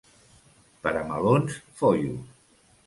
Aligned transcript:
Per 0.87 0.95
a 1.03 1.03
melons, 1.11 1.61
Foios. 1.83 2.45